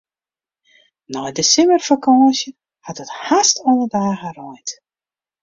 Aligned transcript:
Nei 1.13 1.31
de 1.35 1.43
simmerfakânsje 1.49 2.49
hat 2.85 3.01
it 3.03 3.11
hast 3.27 3.55
alle 3.69 3.87
dagen 3.95 4.33
reind. 4.39 4.67